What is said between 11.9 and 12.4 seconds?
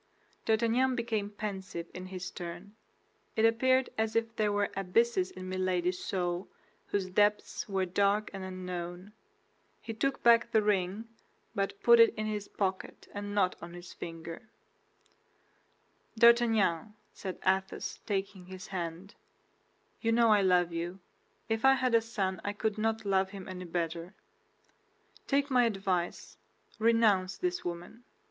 it in